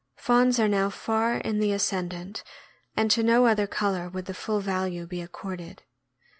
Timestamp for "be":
5.05-5.21